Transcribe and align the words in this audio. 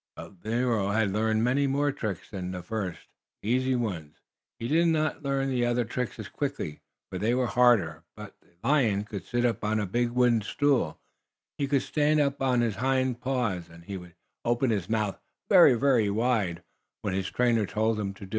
But 0.15 0.43
Nero 0.43 0.89
had 0.89 1.11
learned 1.11 1.43
many 1.43 1.67
more 1.67 1.91
tricks 1.91 2.31
than 2.31 2.49
this 2.49 2.65
first, 2.65 3.01
easy 3.43 3.75
one. 3.75 4.15
He 4.57 4.67
did 4.67 4.87
not 4.87 5.21
learn 5.21 5.47
the 5.51 5.63
other 5.63 5.85
tricks 5.85 6.17
as 6.17 6.27
quickly, 6.27 6.81
for 7.11 7.19
they 7.19 7.35
were 7.35 7.45
harder, 7.45 8.03
but 8.15 8.35
the 8.41 8.47
lion 8.67 9.03
could 9.03 9.27
sit 9.27 9.45
up 9.45 9.63
on 9.63 9.79
a 9.79 9.85
big 9.85 10.09
wooden 10.09 10.41
stool, 10.41 10.99
he 11.59 11.67
could 11.67 11.83
stand 11.83 12.19
up 12.19 12.41
on 12.41 12.61
his 12.61 12.77
hind 12.77 13.21
paws, 13.21 13.69
and 13.69 13.83
he 13.85 13.95
would 13.95 14.15
open 14.43 14.71
his 14.71 14.89
mouth 14.89 15.19
very 15.51 16.09
wide 16.09 16.63
when 17.03 17.13
his 17.13 17.29
trainer 17.29 17.67
told 17.67 17.99
him 17.99 18.15
to. 18.15 18.27